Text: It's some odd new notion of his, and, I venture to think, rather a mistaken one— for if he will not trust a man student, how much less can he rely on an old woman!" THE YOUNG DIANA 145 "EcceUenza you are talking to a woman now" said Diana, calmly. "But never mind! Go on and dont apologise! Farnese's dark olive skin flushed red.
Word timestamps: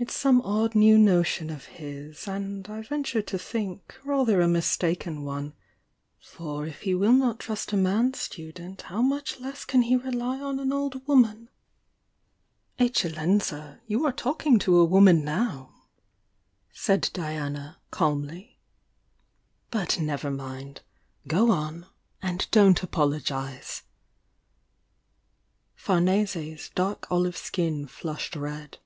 It's 0.00 0.14
some 0.14 0.40
odd 0.42 0.76
new 0.76 0.96
notion 0.96 1.50
of 1.50 1.64
his, 1.64 2.28
and, 2.28 2.68
I 2.70 2.82
venture 2.82 3.20
to 3.22 3.36
think, 3.36 3.98
rather 4.04 4.40
a 4.40 4.46
mistaken 4.46 5.24
one— 5.24 5.54
for 6.36 6.64
if 6.66 6.82
he 6.82 6.94
will 6.94 7.10
not 7.12 7.40
trust 7.40 7.72
a 7.72 7.76
man 7.76 8.14
student, 8.14 8.82
how 8.82 9.02
much 9.02 9.40
less 9.40 9.64
can 9.64 9.82
he 9.82 9.96
rely 9.96 10.40
on 10.40 10.60
an 10.60 10.72
old 10.72 11.04
woman!" 11.08 11.48
THE 12.76 12.84
YOUNG 12.84 12.92
DIANA 12.92 13.14
145 13.16 13.58
"EcceUenza 13.58 13.80
you 13.88 14.06
are 14.06 14.12
talking 14.12 14.60
to 14.60 14.76
a 14.76 14.84
woman 14.84 15.24
now" 15.24 15.74
said 16.72 17.10
Diana, 17.12 17.78
calmly. 17.90 18.60
"But 19.72 19.98
never 19.98 20.30
mind! 20.30 20.82
Go 21.26 21.50
on 21.50 21.86
and 22.22 22.48
dont 22.52 22.84
apologise! 22.84 23.82
Farnese's 25.74 26.70
dark 26.76 27.10
olive 27.10 27.36
skin 27.36 27.88
flushed 27.88 28.36
red. 28.36 28.78